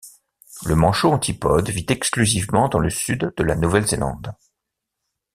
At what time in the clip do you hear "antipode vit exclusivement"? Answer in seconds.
1.11-2.69